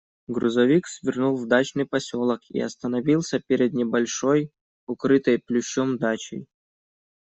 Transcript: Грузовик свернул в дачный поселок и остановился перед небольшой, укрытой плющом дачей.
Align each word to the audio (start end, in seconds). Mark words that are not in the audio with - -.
Грузовик 0.25 0.87
свернул 0.87 1.35
в 1.37 1.45
дачный 1.47 1.85
поселок 1.85 2.41
и 2.49 2.59
остановился 2.59 3.39
перед 3.39 3.73
небольшой, 3.73 4.51
укрытой 4.87 5.37
плющом 5.37 5.99
дачей. 5.99 6.47